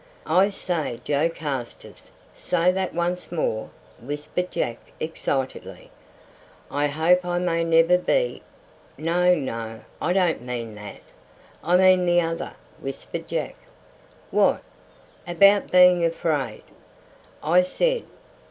"I 0.25 0.49
say, 0.49 0.99
Joe 1.03 1.29
Carstairs, 1.29 2.09
say 2.33 2.71
that 2.71 2.95
once 2.95 3.31
more," 3.31 3.69
whispered 3.99 4.49
Jack 4.49 4.79
excitedly. 4.99 5.91
"I 6.71 6.87
hope 6.87 7.23
I 7.23 7.37
may 7.37 7.63
never 7.63 7.99
be" 7.99 8.41
"No, 8.97 9.35
no, 9.35 9.81
I 10.01 10.11
don't 10.11 10.41
mean 10.41 10.73
that. 10.73 11.01
I 11.63 11.77
mean 11.77 12.07
the 12.07 12.19
other," 12.19 12.55
whispered 12.79 13.27
Jack. 13.27 13.53
"What, 14.31 14.63
about 15.27 15.69
being 15.69 16.03
afraid?" 16.03 16.63
I 17.43 17.61
said. 17.61 18.05